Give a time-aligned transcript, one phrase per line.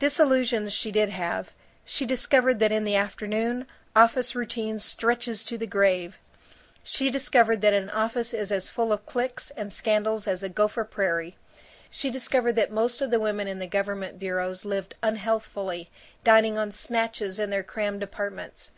[0.00, 1.52] Disillusions she did have.
[1.84, 6.18] She discovered that in the afternoon, office routine stretches to the grave.
[6.82, 10.82] She discovered that an office is as full of cliques and scandals as a Gopher
[10.82, 11.36] Prairie.
[11.90, 15.90] She discovered that most of the women in the government bureaus lived unhealthfully,
[16.24, 18.72] dining on snatches in their crammed apartments.